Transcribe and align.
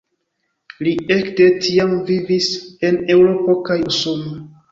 Li 0.85 0.93
ekde 1.15 1.49
tiam 1.65 1.93
vivis 2.09 2.49
en 2.89 2.99
Eŭropo 3.17 3.57
kaj 3.71 3.79
Usono. 3.93 4.35